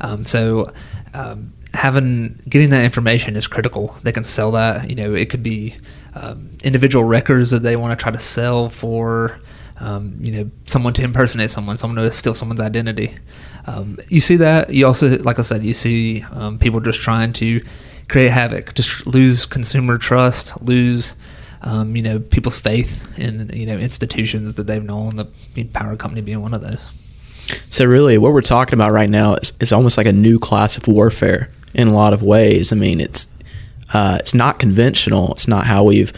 Um, 0.00 0.24
so 0.24 0.72
um, 1.12 1.52
having 1.74 2.40
getting 2.48 2.70
that 2.70 2.84
information 2.84 3.36
is 3.36 3.46
critical. 3.46 3.96
They 4.02 4.12
can 4.12 4.24
sell 4.24 4.50
that. 4.52 4.88
You 4.88 4.96
know, 4.96 5.14
it 5.14 5.30
could 5.30 5.42
be 5.42 5.76
um, 6.14 6.50
individual 6.62 7.04
records 7.04 7.50
that 7.50 7.62
they 7.62 7.76
want 7.76 7.98
to 7.98 8.02
try 8.02 8.12
to 8.12 8.18
sell 8.18 8.68
for. 8.68 9.40
Um, 9.80 10.16
you 10.20 10.30
know, 10.30 10.50
someone 10.64 10.92
to 10.94 11.02
impersonate 11.02 11.50
someone, 11.50 11.76
someone 11.76 12.02
to 12.02 12.12
steal 12.12 12.34
someone's 12.34 12.60
identity. 12.60 13.16
Um, 13.66 13.98
you 14.08 14.20
see 14.20 14.36
that. 14.36 14.72
You 14.72 14.86
also, 14.86 15.18
like 15.18 15.40
I 15.40 15.42
said, 15.42 15.64
you 15.64 15.74
see 15.74 16.22
um, 16.30 16.58
people 16.58 16.78
just 16.78 17.00
trying 17.00 17.32
to 17.34 17.64
create 18.08 18.30
havoc, 18.30 18.74
just 18.74 19.04
lose 19.04 19.46
consumer 19.46 19.98
trust, 19.98 20.62
lose 20.62 21.16
um, 21.64 21.96
you 21.96 22.02
know, 22.02 22.18
people's 22.18 22.58
faith 22.58 23.06
in 23.18 23.50
you 23.52 23.66
know 23.66 23.76
institutions 23.76 24.54
that 24.54 24.66
they've 24.66 24.84
known. 24.84 25.16
The 25.16 25.64
power 25.72 25.96
company 25.96 26.20
being 26.20 26.42
one 26.42 26.54
of 26.54 26.60
those. 26.60 26.86
So 27.70 27.84
really, 27.84 28.18
what 28.18 28.32
we're 28.32 28.42
talking 28.42 28.74
about 28.74 28.92
right 28.92 29.10
now 29.10 29.34
is, 29.34 29.52
is 29.60 29.72
almost 29.72 29.96
like 29.96 30.06
a 30.06 30.12
new 30.12 30.38
class 30.38 30.76
of 30.76 30.86
warfare 30.86 31.50
in 31.74 31.88
a 31.88 31.94
lot 31.94 32.12
of 32.12 32.22
ways. 32.22 32.72
I 32.72 32.76
mean, 32.76 33.00
it's 33.00 33.28
uh, 33.92 34.18
it's 34.20 34.34
not 34.34 34.58
conventional. 34.58 35.32
It's 35.32 35.48
not 35.48 35.66
how 35.66 35.84
we've 35.84 36.12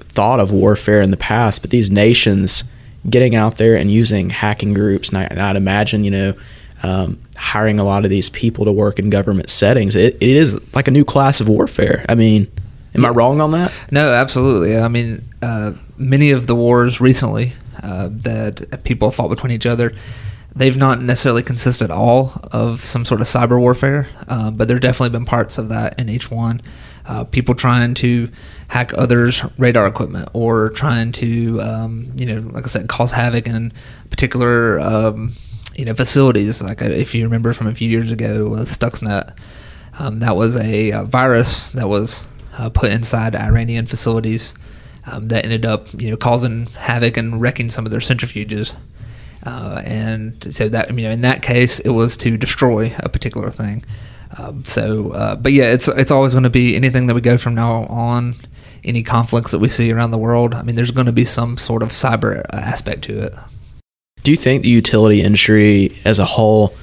thought 0.00 0.40
of 0.40 0.50
warfare 0.50 1.02
in 1.02 1.10
the 1.10 1.16
past. 1.16 1.62
But 1.62 1.70
these 1.70 1.90
nations 1.90 2.64
getting 3.08 3.34
out 3.34 3.56
there 3.56 3.76
and 3.76 3.90
using 3.90 4.30
hacking 4.30 4.72
groups, 4.72 5.10
and, 5.10 5.18
I, 5.18 5.50
I'd 5.50 5.56
imagine, 5.56 6.04
you 6.04 6.10
know, 6.10 6.34
um, 6.82 7.20
hiring 7.36 7.78
a 7.78 7.84
lot 7.84 8.04
of 8.04 8.10
these 8.10 8.30
people 8.30 8.64
to 8.64 8.72
work 8.72 8.98
in 8.98 9.10
government 9.10 9.50
settings. 9.50 9.96
It, 9.96 10.16
it 10.20 10.36
is 10.36 10.58
like 10.74 10.88
a 10.88 10.90
new 10.90 11.04
class 11.04 11.40
of 11.40 11.48
warfare. 11.48 12.04
I 12.08 12.14
mean, 12.14 12.50
Am 12.96 13.02
yeah. 13.02 13.08
I 13.08 13.12
wrong 13.12 13.40
on 13.40 13.52
that? 13.52 13.72
No, 13.90 14.08
absolutely. 14.12 14.76
I 14.76 14.88
mean, 14.88 15.22
uh, 15.42 15.72
many 15.98 16.30
of 16.30 16.46
the 16.46 16.54
wars 16.54 17.00
recently 17.00 17.52
uh, 17.82 18.08
that 18.10 18.82
people 18.84 19.10
fought 19.10 19.28
between 19.28 19.52
each 19.52 19.66
other, 19.66 19.92
they've 20.54 20.76
not 20.76 21.02
necessarily 21.02 21.42
consisted 21.42 21.90
all 21.90 22.40
of 22.50 22.84
some 22.84 23.04
sort 23.04 23.20
of 23.20 23.26
cyber 23.26 23.60
warfare, 23.60 24.08
uh, 24.28 24.50
but 24.50 24.66
there 24.66 24.76
have 24.76 24.82
definitely 24.82 25.10
been 25.10 25.26
parts 25.26 25.58
of 25.58 25.68
that 25.68 25.98
in 25.98 26.08
each 26.08 26.30
one. 26.30 26.62
Uh, 27.04 27.22
people 27.22 27.54
trying 27.54 27.94
to 27.94 28.30
hack 28.68 28.92
others' 28.94 29.44
radar 29.58 29.86
equipment 29.86 30.28
or 30.32 30.70
trying 30.70 31.12
to, 31.12 31.60
um, 31.60 32.10
you 32.16 32.26
know, 32.26 32.48
like 32.50 32.64
I 32.64 32.68
said, 32.68 32.88
cause 32.88 33.12
havoc 33.12 33.46
in 33.46 33.72
particular, 34.10 34.80
um, 34.80 35.32
you 35.76 35.84
know, 35.84 35.94
facilities. 35.94 36.62
Like 36.62 36.82
uh, 36.82 36.86
if 36.86 37.14
you 37.14 37.22
remember 37.24 37.52
from 37.52 37.66
a 37.66 37.74
few 37.74 37.88
years 37.88 38.10
ago 38.10 38.48
with 38.48 38.68
Stuxnet, 38.68 39.36
um, 39.98 40.18
that 40.20 40.34
was 40.34 40.56
a, 40.56 40.90
a 40.90 41.04
virus 41.04 41.70
that 41.70 41.88
was 41.88 42.26
uh, 42.58 42.70
put 42.70 42.90
inside 42.90 43.34
Iranian 43.36 43.86
facilities 43.86 44.54
um, 45.06 45.28
that 45.28 45.44
ended 45.44 45.64
up, 45.64 45.88
you 46.00 46.10
know, 46.10 46.16
causing 46.16 46.66
havoc 46.66 47.16
and 47.16 47.40
wrecking 47.40 47.70
some 47.70 47.86
of 47.86 47.92
their 47.92 48.00
centrifuges. 48.00 48.76
Uh, 49.44 49.80
and 49.84 50.54
so 50.54 50.68
that, 50.68 50.88
you 50.90 51.04
know 51.04 51.10
in 51.10 51.20
that 51.20 51.40
case, 51.42 51.78
it 51.80 51.90
was 51.90 52.16
to 52.16 52.36
destroy 52.36 52.92
a 52.98 53.08
particular 53.08 53.50
thing. 53.50 53.84
Um, 54.38 54.64
so, 54.64 55.12
uh, 55.12 55.36
but 55.36 55.52
yeah, 55.52 55.72
it's 55.72 55.86
it's 55.86 56.10
always 56.10 56.32
going 56.32 56.42
to 56.44 56.50
be 56.50 56.74
anything 56.74 57.06
that 57.06 57.14
we 57.14 57.20
go 57.20 57.38
from 57.38 57.54
now 57.54 57.84
on. 57.86 58.34
any 58.86 59.02
conflicts 59.02 59.50
that 59.50 59.58
we 59.58 59.68
see 59.68 59.92
around 59.92 60.12
the 60.12 60.18
world. 60.18 60.54
I 60.54 60.62
mean, 60.62 60.76
there's 60.76 60.90
going 60.90 61.06
to 61.06 61.12
be 61.12 61.24
some 61.24 61.58
sort 61.58 61.82
of 61.82 61.90
cyber 61.90 62.42
aspect 62.52 63.02
to 63.04 63.18
it. 63.20 63.34
Do 64.22 64.30
you 64.30 64.36
think 64.36 64.62
the 64.62 64.68
utility 64.68 65.22
industry 65.22 65.96
as 66.04 66.18
a 66.18 66.24
whole, 66.24 66.74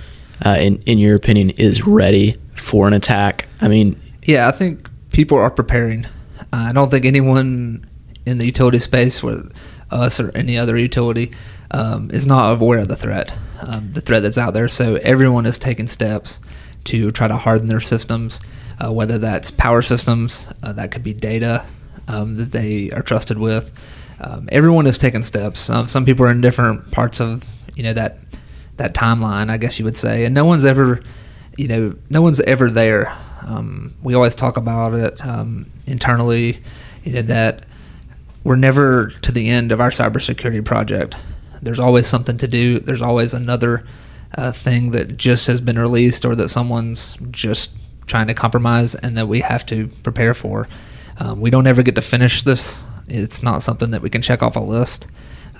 uh, 0.46 0.58
in 0.60 0.82
in 0.86 0.98
your 0.98 1.16
opinion, 1.16 1.52
is 1.52 1.86
ready 1.88 2.38
for 2.54 2.88
an 2.88 2.94
attack? 2.94 3.48
I 3.62 3.68
mean, 3.68 4.00
yeah, 4.24 4.48
I 4.48 4.52
think 4.52 4.90
people 5.14 5.38
are 5.38 5.50
preparing. 5.50 6.06
I 6.52 6.74
don't 6.74 6.92
think 6.92 7.06
anyone 7.06 7.90
in 8.26 8.38
the 8.40 8.46
utility 8.46 8.80
space, 8.80 9.24
whether 9.24 9.50
us 9.90 10.20
or 10.20 10.36
any 10.36 10.58
other 10.58 10.78
utility, 10.78 11.32
um, 11.72 12.12
is 12.12 12.28
not 12.28 12.62
aware 12.62 12.80
of 12.80 12.90
the 12.90 12.96
threat, 12.96 13.34
um, 13.68 13.92
the 13.94 14.02
threat 14.02 14.24
that's 14.24 14.38
out 14.38 14.54
there. 14.54 14.68
So 14.68 14.96
everyone 14.98 15.46
is 15.46 15.58
taking 15.58 15.88
steps 15.88 16.40
to 16.86 17.12
try 17.12 17.28
to 17.28 17.38
harden 17.38 17.68
their 17.68 17.80
systems, 17.80 18.42
uh, 18.84 18.92
whether 18.92 19.18
that's 19.18 19.52
power 19.52 19.82
systems, 19.82 20.46
uh, 20.62 20.74
that 20.74 20.92
could 20.92 21.04
be 21.04 21.14
data 21.14 21.66
um, 22.08 22.36
that 22.38 22.52
they 22.52 22.92
are 22.92 23.02
trusted 23.02 23.38
with. 23.38 23.72
Um, 24.20 24.50
everyone 24.52 24.88
is 24.88 24.98
taking 24.98 25.24
steps. 25.24 25.60
Some 25.60 26.06
people 26.06 26.26
are 26.26 26.32
in 26.32 26.42
different 26.42 26.92
parts 26.92 27.20
of 27.20 27.46
you 27.76 27.84
know 27.84 27.94
that 27.94 28.20
that 28.78 28.94
timeline, 28.94 29.50
I 29.50 29.58
guess 29.58 29.80
you 29.80 29.86
would 29.86 29.98
say, 29.98 30.26
and 30.26 30.34
no 30.34 30.46
one's 30.46 30.66
ever, 30.66 31.02
you 31.58 31.68
know, 31.68 31.96
no 32.10 32.22
one's 32.22 32.40
ever 32.42 32.70
there. 32.70 33.16
Um, 33.46 33.94
we 34.02 34.14
always 34.14 34.36
talk 34.36 34.58
about 34.58 34.94
it 34.94 35.26
um, 35.26 35.68
internally, 35.86 36.60
you 37.04 37.14
know, 37.14 37.22
that 37.24 37.66
we're 38.44 38.56
never 38.56 39.08
to 39.22 39.32
the 39.32 39.50
end 39.50 39.72
of 39.72 39.80
our 39.80 39.90
cybersecurity 39.90 40.64
project. 40.64 41.16
There's 41.62 41.80
always 41.80 42.08
something 42.08 42.38
to 42.38 42.48
do. 42.48 42.80
There's 42.80 43.02
always 43.02 43.34
another 43.34 43.86
uh, 44.38 44.52
thing 44.52 44.92
that 44.92 45.18
just 45.18 45.48
has 45.48 45.62
been 45.62 45.80
released 45.80 46.26
or 46.26 46.36
that 46.36 46.50
someone's 46.50 47.18
just 47.32 47.72
trying 48.06 48.28
to 48.28 48.34
compromise 48.34 48.96
and 48.96 49.18
that 49.18 49.28
we 49.28 49.42
have 49.42 49.66
to 49.68 49.88
prepare 50.04 50.34
for. 50.34 50.68
Um, 51.20 51.40
we 51.40 51.50
don't 51.50 51.68
ever 51.68 51.84
get 51.84 51.96
to 51.96 52.02
finish 52.02 52.44
this. 52.44 52.84
It's 53.08 53.44
not 53.44 53.64
something 53.64 53.92
that 53.92 54.02
we 54.02 54.10
can 54.10 54.22
check 54.22 54.42
off 54.42 54.56
a 54.56 54.60
list. 54.60 55.08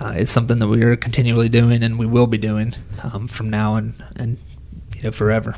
Uh, 0.00 0.12
it's 0.16 0.30
something 0.30 0.58
that 0.58 0.68
we 0.68 0.82
are 0.82 0.96
continually 0.96 1.48
doing 1.48 1.82
and 1.82 1.98
we 1.98 2.06
will 2.06 2.26
be 2.26 2.38
doing 2.38 2.74
um, 3.02 3.28
from 3.28 3.48
now 3.48 3.76
and, 3.76 4.02
and 4.16 4.38
you 4.96 5.02
know 5.02 5.12
forever. 5.12 5.54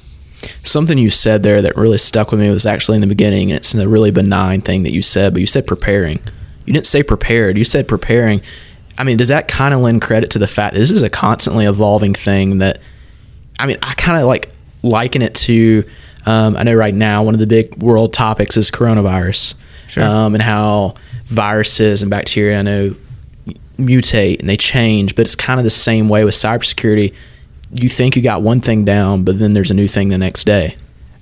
Something 0.62 0.98
you 0.98 1.10
said 1.10 1.42
there 1.42 1.62
that 1.62 1.76
really 1.76 1.98
stuck 1.98 2.30
with 2.30 2.40
me 2.40 2.50
was 2.50 2.66
actually 2.66 2.96
in 2.96 3.00
the 3.00 3.06
beginning. 3.06 3.50
And 3.50 3.58
it's 3.58 3.74
a 3.74 3.88
really 3.88 4.10
benign 4.10 4.60
thing 4.60 4.82
that 4.82 4.92
you 4.92 5.02
said, 5.02 5.32
but 5.32 5.40
you 5.40 5.46
said 5.46 5.66
preparing. 5.66 6.20
You 6.64 6.72
didn't 6.72 6.86
say 6.86 7.02
prepared. 7.02 7.56
You 7.56 7.64
said 7.64 7.88
preparing. 7.88 8.42
I 8.98 9.04
mean, 9.04 9.16
does 9.16 9.28
that 9.28 9.48
kind 9.48 9.74
of 9.74 9.80
lend 9.80 10.02
credit 10.02 10.30
to 10.30 10.38
the 10.38 10.46
fact 10.46 10.74
that 10.74 10.80
this 10.80 10.90
is 10.90 11.02
a 11.02 11.10
constantly 11.10 11.66
evolving 11.66 12.14
thing 12.14 12.58
that, 12.58 12.80
I 13.58 13.66
mean, 13.66 13.78
I 13.82 13.94
kind 13.94 14.18
of 14.18 14.26
like 14.26 14.50
liken 14.82 15.22
it 15.22 15.34
to, 15.34 15.84
um, 16.26 16.56
I 16.56 16.62
know 16.62 16.74
right 16.74 16.94
now 16.94 17.22
one 17.22 17.34
of 17.34 17.40
the 17.40 17.46
big 17.46 17.76
world 17.82 18.12
topics 18.12 18.56
is 18.56 18.70
coronavirus 18.70 19.54
sure. 19.86 20.04
um, 20.04 20.34
and 20.34 20.42
how 20.42 20.94
viruses 21.26 22.02
and 22.02 22.10
bacteria, 22.10 22.58
I 22.58 22.62
know, 22.62 22.94
mutate 23.78 24.40
and 24.40 24.48
they 24.48 24.56
change, 24.56 25.14
but 25.14 25.26
it's 25.26 25.36
kind 25.36 25.60
of 25.60 25.64
the 25.64 25.70
same 25.70 26.08
way 26.08 26.24
with 26.24 26.34
cybersecurity. 26.34 27.14
You 27.72 27.88
think 27.88 28.16
you 28.16 28.22
got 28.22 28.42
one 28.42 28.60
thing 28.60 28.84
down, 28.84 29.24
but 29.24 29.38
then 29.38 29.52
there's 29.52 29.70
a 29.70 29.74
new 29.74 29.88
thing 29.88 30.08
the 30.08 30.18
next 30.18 30.44
day. 30.44 30.76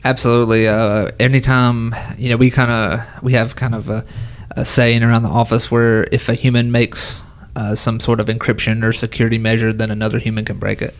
Absolutely. 0.04 0.68
Uh, 0.68 1.10
anytime, 1.18 1.94
you 2.18 2.28
know, 2.28 2.36
we 2.36 2.50
kind 2.50 2.70
of, 2.70 3.22
we 3.22 3.32
have 3.32 3.56
kind 3.56 3.74
of 3.74 3.88
a, 3.88 4.04
a 4.50 4.64
saying 4.64 5.02
around 5.02 5.22
the 5.22 5.30
office 5.30 5.70
where 5.70 6.06
if 6.12 6.28
a 6.28 6.34
human 6.34 6.70
makes 6.70 7.22
uh, 7.56 7.74
some 7.74 8.00
sort 8.00 8.20
of 8.20 8.26
encryption 8.26 8.84
or 8.84 8.92
security 8.92 9.38
measure, 9.38 9.72
then 9.72 9.90
another 9.90 10.18
human 10.18 10.44
can 10.44 10.58
break 10.58 10.82
it. 10.82 10.94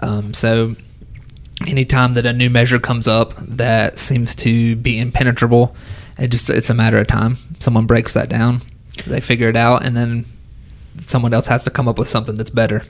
Um, 0.00 0.34
so, 0.34 0.76
anytime 1.66 2.14
that 2.14 2.26
a 2.26 2.32
new 2.32 2.50
measure 2.50 2.78
comes 2.78 3.08
up 3.08 3.34
that 3.38 3.98
seems 3.98 4.34
to 4.36 4.76
be 4.76 4.98
impenetrable, 4.98 5.74
it 6.18 6.28
just 6.28 6.50
it's 6.50 6.70
a 6.70 6.74
matter 6.74 6.98
of 6.98 7.06
time. 7.06 7.36
Someone 7.60 7.86
breaks 7.86 8.12
that 8.14 8.28
down, 8.28 8.60
they 9.06 9.20
figure 9.20 9.48
it 9.48 9.56
out, 9.56 9.84
and 9.84 9.96
then 9.96 10.26
someone 11.06 11.32
else 11.32 11.46
has 11.46 11.64
to 11.64 11.70
come 11.70 11.88
up 11.88 11.98
with 11.98 12.08
something 12.08 12.34
that's 12.34 12.50
better. 12.50 12.82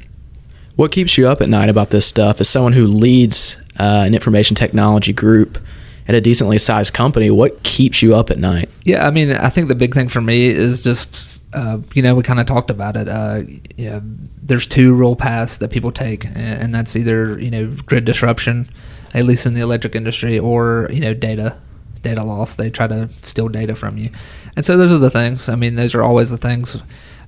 What 0.76 0.92
keeps 0.92 1.16
you 1.16 1.26
up 1.26 1.40
at 1.40 1.48
night 1.48 1.70
about 1.70 1.90
this 1.90 2.06
stuff? 2.06 2.40
As 2.40 2.50
someone 2.50 2.74
who 2.74 2.86
leads 2.86 3.56
uh, 3.78 4.04
an 4.06 4.14
information 4.14 4.54
technology 4.54 5.12
group 5.12 5.58
at 6.06 6.14
a 6.14 6.20
decently 6.20 6.58
sized 6.58 6.92
company, 6.92 7.30
what 7.30 7.62
keeps 7.62 8.02
you 8.02 8.14
up 8.14 8.30
at 8.30 8.38
night? 8.38 8.68
Yeah, 8.84 9.06
I 9.06 9.10
mean, 9.10 9.32
I 9.32 9.48
think 9.48 9.68
the 9.68 9.74
big 9.74 9.94
thing 9.94 10.08
for 10.08 10.20
me 10.20 10.48
is 10.48 10.84
just, 10.84 11.42
uh, 11.54 11.78
you 11.94 12.02
know, 12.02 12.14
we 12.14 12.22
kind 12.22 12.38
of 12.38 12.46
talked 12.46 12.70
about 12.70 12.94
it. 12.96 13.08
Uh, 13.08 13.42
there's 14.42 14.66
two 14.66 14.94
real 14.94 15.16
paths 15.16 15.56
that 15.58 15.70
people 15.70 15.90
take, 15.90 16.26
and 16.26 16.74
that's 16.74 16.94
either 16.94 17.38
you 17.40 17.50
know 17.50 17.74
grid 17.86 18.04
disruption, 18.04 18.68
at 19.14 19.24
least 19.24 19.46
in 19.46 19.54
the 19.54 19.62
electric 19.62 19.94
industry, 19.94 20.38
or 20.38 20.88
you 20.92 21.00
know 21.00 21.14
data 21.14 21.56
data 22.02 22.22
loss. 22.22 22.54
They 22.54 22.68
try 22.68 22.86
to 22.86 23.08
steal 23.22 23.48
data 23.48 23.74
from 23.74 23.96
you, 23.96 24.10
and 24.54 24.64
so 24.64 24.76
those 24.76 24.92
are 24.92 24.98
the 24.98 25.10
things. 25.10 25.48
I 25.48 25.56
mean, 25.56 25.74
those 25.74 25.94
are 25.94 26.02
always 26.02 26.30
the 26.30 26.38
things 26.38 26.76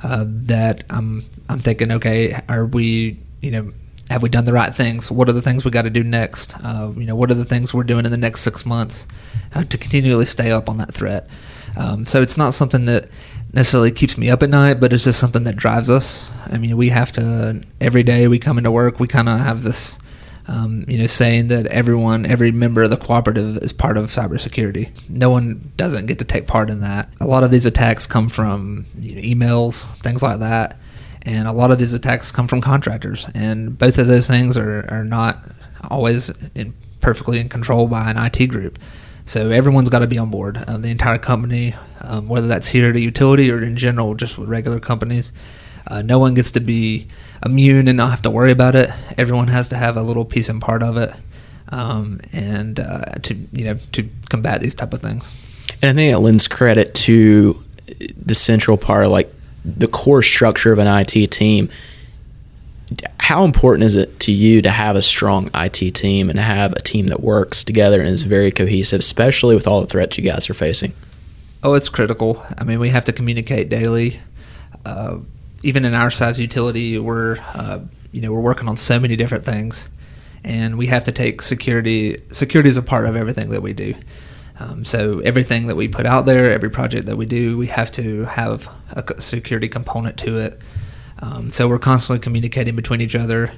uh, 0.02 0.24
that 0.28 0.84
I'm 0.90 1.24
I'm 1.48 1.58
thinking. 1.58 1.90
Okay, 1.90 2.40
are 2.48 2.66
we 2.66 3.18
you 3.40 3.50
know 3.50 3.72
have 4.10 4.22
we 4.22 4.28
done 4.28 4.44
the 4.44 4.52
right 4.52 4.74
things? 4.74 5.10
What 5.10 5.28
are 5.28 5.32
the 5.32 5.42
things 5.42 5.64
we 5.64 5.70
got 5.70 5.82
to 5.82 5.90
do 5.90 6.02
next? 6.02 6.54
Uh, 6.62 6.92
you 6.96 7.04
know, 7.04 7.14
what 7.14 7.30
are 7.30 7.34
the 7.34 7.44
things 7.44 7.74
we're 7.74 7.82
doing 7.82 8.04
in 8.04 8.10
the 8.10 8.16
next 8.16 8.40
six 8.40 8.64
months 8.64 9.06
uh, 9.54 9.64
to 9.64 9.78
continually 9.78 10.24
stay 10.24 10.50
up 10.50 10.68
on 10.68 10.78
that 10.78 10.94
threat? 10.94 11.28
Um, 11.76 12.06
so 12.06 12.22
it's 12.22 12.36
not 12.36 12.54
something 12.54 12.86
that 12.86 13.08
necessarily 13.52 13.90
keeps 13.90 14.16
me 14.16 14.30
up 14.30 14.42
at 14.42 14.50
night, 14.50 14.80
but 14.80 14.92
it's 14.92 15.04
just 15.04 15.20
something 15.20 15.44
that 15.44 15.56
drives 15.56 15.90
us. 15.90 16.30
I 16.46 16.58
mean, 16.58 16.76
we 16.76 16.88
have 16.88 17.12
to 17.12 17.62
every 17.80 18.02
day 18.02 18.28
we 18.28 18.38
come 18.38 18.58
into 18.58 18.70
work, 18.70 18.98
we 18.98 19.06
kind 19.06 19.28
of 19.28 19.40
have 19.40 19.62
this, 19.62 19.98
um, 20.46 20.86
you 20.88 20.96
know, 20.96 21.06
saying 21.06 21.48
that 21.48 21.66
everyone, 21.66 22.24
every 22.24 22.50
member 22.50 22.82
of 22.82 22.90
the 22.90 22.96
cooperative 22.96 23.58
is 23.58 23.74
part 23.74 23.98
of 23.98 24.06
cybersecurity. 24.06 24.90
No 25.10 25.28
one 25.28 25.72
doesn't 25.76 26.06
get 26.06 26.18
to 26.20 26.24
take 26.24 26.46
part 26.46 26.70
in 26.70 26.80
that. 26.80 27.10
A 27.20 27.26
lot 27.26 27.44
of 27.44 27.50
these 27.50 27.66
attacks 27.66 28.06
come 28.06 28.30
from 28.30 28.86
you 28.98 29.14
know, 29.14 29.20
emails, 29.20 29.84
things 29.98 30.22
like 30.22 30.38
that 30.38 30.78
and 31.28 31.46
a 31.46 31.52
lot 31.52 31.70
of 31.70 31.78
these 31.78 31.92
attacks 31.92 32.32
come 32.32 32.48
from 32.48 32.62
contractors, 32.62 33.26
and 33.34 33.76
both 33.76 33.98
of 33.98 34.06
those 34.06 34.26
things 34.26 34.56
are, 34.56 34.90
are 34.90 35.04
not 35.04 35.38
always 35.90 36.30
in, 36.54 36.72
perfectly 37.00 37.38
in 37.38 37.50
control 37.50 37.86
by 37.86 38.10
an 38.10 38.16
IT 38.16 38.46
group. 38.46 38.78
So 39.26 39.50
everyone's 39.50 39.90
got 39.90 39.98
to 39.98 40.06
be 40.06 40.16
on 40.16 40.30
board. 40.30 40.64
Uh, 40.66 40.78
the 40.78 40.88
entire 40.88 41.18
company, 41.18 41.74
um, 42.00 42.28
whether 42.28 42.48
that's 42.48 42.68
here 42.68 42.88
at 42.88 42.96
a 42.96 43.00
utility 43.00 43.50
or 43.50 43.62
in 43.62 43.76
general, 43.76 44.14
just 44.14 44.38
with 44.38 44.48
regular 44.48 44.80
companies, 44.80 45.34
uh, 45.86 46.00
no 46.00 46.18
one 46.18 46.32
gets 46.32 46.50
to 46.52 46.60
be 46.60 47.08
immune 47.44 47.88
and 47.88 47.98
not 47.98 48.08
have 48.08 48.22
to 48.22 48.30
worry 48.30 48.50
about 48.50 48.74
it. 48.74 48.88
Everyone 49.18 49.48
has 49.48 49.68
to 49.68 49.76
have 49.76 49.98
a 49.98 50.02
little 50.02 50.24
piece 50.24 50.48
and 50.48 50.62
part 50.62 50.82
of 50.82 50.96
it, 50.96 51.12
um, 51.68 52.22
and 52.32 52.80
uh, 52.80 53.04
to 53.24 53.34
you 53.52 53.66
know 53.66 53.74
to 53.92 54.08
combat 54.30 54.62
these 54.62 54.74
type 54.74 54.94
of 54.94 55.02
things. 55.02 55.30
And 55.82 55.90
I 55.90 55.92
think 55.92 56.10
it 56.10 56.18
lends 56.20 56.48
credit 56.48 56.94
to 56.94 57.62
the 58.16 58.34
central 58.34 58.78
part, 58.78 59.08
like 59.08 59.30
the 59.76 59.88
core 59.88 60.22
structure 60.22 60.72
of 60.72 60.78
an 60.78 60.86
IT 60.86 61.30
team. 61.30 61.68
How 63.20 63.44
important 63.44 63.84
is 63.84 63.94
it 63.94 64.18
to 64.20 64.32
you 64.32 64.62
to 64.62 64.70
have 64.70 64.96
a 64.96 65.02
strong 65.02 65.50
IT 65.54 65.94
team 65.94 66.30
and 66.30 66.38
have 66.38 66.72
a 66.72 66.80
team 66.80 67.08
that 67.08 67.20
works 67.20 67.62
together 67.62 68.00
and 68.00 68.08
is 68.08 68.22
very 68.22 68.50
cohesive, 68.50 69.00
especially 69.00 69.54
with 69.54 69.66
all 69.66 69.80
the 69.80 69.86
threats 69.86 70.16
you 70.16 70.24
guys 70.24 70.48
are 70.48 70.54
facing? 70.54 70.94
Oh, 71.62 71.74
it's 71.74 71.88
critical. 71.88 72.44
I 72.56 72.64
mean, 72.64 72.78
we 72.78 72.88
have 72.90 73.04
to 73.06 73.12
communicate 73.12 73.68
daily. 73.68 74.20
Uh, 74.86 75.18
even 75.62 75.84
in 75.84 75.92
our 75.92 76.10
size 76.10 76.40
utility, 76.40 76.98
we're 76.98 77.38
uh, 77.52 77.80
you 78.12 78.22
know 78.22 78.32
we're 78.32 78.40
working 78.40 78.68
on 78.68 78.76
so 78.76 78.98
many 78.98 79.16
different 79.16 79.44
things, 79.44 79.88
and 80.44 80.78
we 80.78 80.86
have 80.86 81.04
to 81.04 81.12
take 81.12 81.42
security. 81.42 82.22
Security 82.30 82.70
is 82.70 82.76
a 82.76 82.82
part 82.82 83.06
of 83.06 83.16
everything 83.16 83.50
that 83.50 83.60
we 83.60 83.72
do. 83.72 83.94
Um, 84.60 84.84
so 84.84 85.20
everything 85.20 85.68
that 85.68 85.76
we 85.76 85.88
put 85.88 86.06
out 86.06 86.26
there, 86.26 86.50
every 86.50 86.70
project 86.70 87.06
that 87.06 87.16
we 87.16 87.26
do, 87.26 87.56
we 87.56 87.68
have 87.68 87.92
to 87.92 88.24
have 88.24 88.68
a 88.90 89.20
security 89.20 89.68
component 89.68 90.16
to 90.18 90.38
it. 90.38 90.60
Um, 91.20 91.50
so 91.50 91.68
we're 91.68 91.78
constantly 91.78 92.22
communicating 92.22 92.74
between 92.76 93.00
each 93.00 93.14
other, 93.14 93.52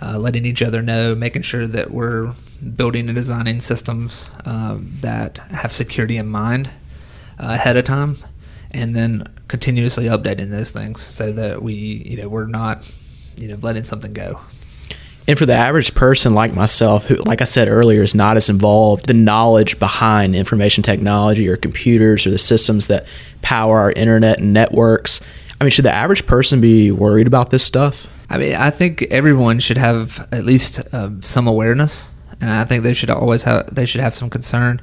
uh, 0.00 0.18
letting 0.18 0.44
each 0.44 0.62
other 0.62 0.82
know, 0.82 1.14
making 1.14 1.42
sure 1.42 1.66
that 1.66 1.90
we're 1.90 2.32
building 2.76 3.08
and 3.08 3.14
designing 3.14 3.60
systems 3.60 4.30
um, 4.44 4.92
that 5.00 5.38
have 5.50 5.72
security 5.72 6.16
in 6.16 6.28
mind 6.28 6.70
uh, 7.38 7.54
ahead 7.54 7.76
of 7.76 7.84
time, 7.84 8.16
and 8.70 8.94
then 8.94 9.26
continuously 9.48 10.06
updating 10.06 10.50
those 10.50 10.70
things 10.70 11.00
so 11.00 11.32
that 11.32 11.62
we, 11.62 11.74
you 11.74 12.16
know, 12.16 12.28
we're 12.28 12.46
not, 12.46 12.88
you 13.36 13.48
know, 13.48 13.58
letting 13.60 13.84
something 13.84 14.12
go. 14.12 14.40
And 15.26 15.38
for 15.38 15.46
the 15.46 15.54
average 15.54 15.94
person 15.94 16.34
like 16.34 16.52
myself, 16.52 17.06
who, 17.06 17.14
like 17.16 17.40
I 17.40 17.46
said 17.46 17.68
earlier, 17.68 18.02
is 18.02 18.14
not 18.14 18.36
as 18.36 18.50
involved, 18.50 19.06
the 19.06 19.14
knowledge 19.14 19.78
behind 19.78 20.34
information 20.34 20.82
technology 20.82 21.48
or 21.48 21.56
computers 21.56 22.26
or 22.26 22.30
the 22.30 22.38
systems 22.38 22.88
that 22.88 23.06
power 23.40 23.78
our 23.78 23.92
internet 23.92 24.40
and 24.40 24.52
networks, 24.52 25.22
I 25.60 25.64
mean, 25.64 25.70
should 25.70 25.86
the 25.86 25.92
average 25.92 26.26
person 26.26 26.60
be 26.60 26.90
worried 26.90 27.26
about 27.26 27.50
this 27.50 27.64
stuff? 27.64 28.06
I 28.28 28.38
mean, 28.38 28.54
I 28.54 28.70
think 28.70 29.02
everyone 29.04 29.60
should 29.60 29.78
have 29.78 30.28
at 30.32 30.44
least 30.44 30.80
uh, 30.92 31.10
some 31.20 31.46
awareness, 31.46 32.10
and 32.40 32.50
I 32.50 32.64
think 32.64 32.82
they 32.82 32.94
should 32.94 33.10
always 33.10 33.44
have 33.44 33.74
they 33.74 33.86
should 33.86 34.00
have 34.00 34.14
some 34.14 34.28
concern. 34.28 34.80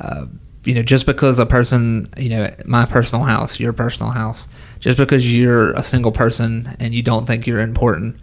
Uh, 0.00 0.26
you 0.64 0.74
know, 0.74 0.82
just 0.82 1.06
because 1.06 1.38
a 1.38 1.46
person, 1.46 2.12
you 2.16 2.28
know, 2.28 2.54
my 2.64 2.84
personal 2.84 3.24
house, 3.24 3.58
your 3.58 3.72
personal 3.72 4.12
house, 4.12 4.48
just 4.80 4.96
because 4.96 5.32
you're 5.34 5.72
a 5.72 5.82
single 5.82 6.12
person 6.12 6.76
and 6.78 6.94
you 6.94 7.02
don't 7.02 7.26
think 7.26 7.46
you're 7.46 7.60
important 7.60 8.18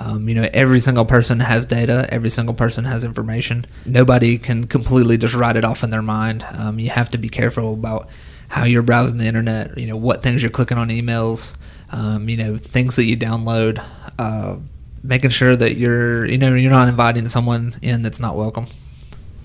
um, 0.00 0.28
you 0.28 0.34
know, 0.34 0.48
every 0.54 0.80
single 0.80 1.04
person 1.04 1.40
has 1.40 1.66
data. 1.66 2.08
Every 2.10 2.30
single 2.30 2.54
person 2.54 2.86
has 2.86 3.04
information. 3.04 3.66
Nobody 3.84 4.38
can 4.38 4.66
completely 4.66 5.18
just 5.18 5.34
write 5.34 5.56
it 5.56 5.64
off 5.64 5.84
in 5.84 5.90
their 5.90 6.02
mind. 6.02 6.44
Um, 6.52 6.78
you 6.78 6.88
have 6.88 7.10
to 7.10 7.18
be 7.18 7.28
careful 7.28 7.74
about 7.74 8.08
how 8.48 8.64
you're 8.64 8.82
browsing 8.82 9.18
the 9.18 9.26
internet, 9.26 9.76
you 9.76 9.86
know, 9.86 9.96
what 9.96 10.22
things 10.22 10.42
you're 10.42 10.50
clicking 10.50 10.78
on 10.78 10.88
emails, 10.88 11.54
um, 11.90 12.28
you 12.30 12.36
know, 12.38 12.56
things 12.56 12.96
that 12.96 13.04
you 13.04 13.16
download, 13.16 13.84
uh, 14.18 14.56
making 15.02 15.30
sure 15.30 15.54
that 15.54 15.76
you're, 15.76 16.24
you 16.24 16.38
know, 16.38 16.54
you're 16.54 16.70
not 16.70 16.88
inviting 16.88 17.28
someone 17.28 17.76
in 17.82 18.00
that's 18.00 18.20
not 18.20 18.36
welcome. 18.36 18.66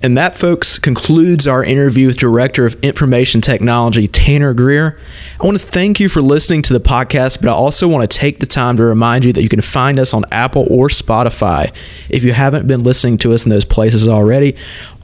And 0.06 0.16
that, 0.20 0.36
folks, 0.36 0.78
concludes 0.78 1.48
our 1.48 1.64
interview 1.64 2.06
with 2.06 2.20
Director 2.20 2.64
of 2.64 2.76
Information 2.84 3.42
Technology, 3.42 4.08
Tanner 4.08 4.54
Greer. 4.54 5.00
I 5.42 5.44
want 5.44 5.60
to 5.60 5.66
thank 5.66 6.00
you 6.00 6.10
for 6.10 6.22
listening 6.22 6.62
to 6.62 6.74
the 6.74 6.80
podcast, 6.80 7.42
but 7.42 7.50
I 7.50 7.54
also 7.54 7.88
want 7.88 8.08
to 8.08 8.16
take 8.16 8.40
the 8.40 8.46
time 8.46 8.78
to 8.78 8.84
remind 8.84 9.26
you 9.26 9.34
that 9.34 9.42
you 9.42 9.50
can 9.50 9.62
find 9.62 9.98
us 9.98 10.14
on 10.14 10.24
Apple 10.32 10.68
or 10.70 10.90
Spotify 10.90 11.76
if 12.08 12.24
you 12.24 12.34
haven't 12.34 12.68
been 12.68 12.84
listening 12.84 13.18
to 13.18 13.34
us 13.34 13.46
in 13.46 13.50
those 13.50 13.66
places 13.66 14.08
already. 14.08 14.56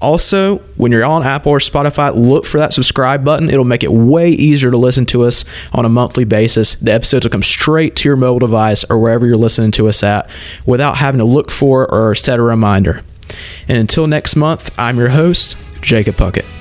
Also, 0.04 0.60
when 0.78 0.92
you're 0.92 1.04
on 1.04 1.24
Apple 1.24 1.52
or 1.52 1.58
Spotify, 1.58 2.14
look 2.14 2.46
for 2.46 2.60
that 2.60 2.72
subscribe 2.72 3.26
button. 3.26 3.50
It'll 3.50 3.66
make 3.66 3.84
it 3.84 3.92
way 3.92 4.30
easier 4.30 4.70
to 4.70 4.78
listen 4.78 5.08
to 5.08 5.24
us 5.24 5.46
on 5.74 5.84
a 5.84 5.90
monthly 5.90 6.26
basis. 6.26 6.76
The 6.76 6.94
episodes 6.94 7.26
will 7.26 7.32
come 7.32 7.42
straight 7.42 7.96
to 7.96 8.08
your 8.08 8.18
mobile 8.18 8.38
device 8.38 8.84
or 8.84 9.00
wherever 9.00 9.26
you're 9.26 9.36
listening 9.36 9.72
to 9.72 9.90
us 9.90 10.04
at 10.04 10.30
without 10.68 10.98
having 10.98 11.18
to 11.18 11.26
look 11.26 11.50
for 11.50 11.92
or 11.92 12.14
set 12.14 12.38
a 12.38 12.44
reminder. 12.44 13.04
And 13.68 13.78
until 13.78 14.08
next 14.08 14.36
month, 14.36 14.70
I'm 14.78 14.98
your 14.98 15.10
host, 15.10 15.58
Jacob 15.82 16.16
Puckett. 16.16 16.61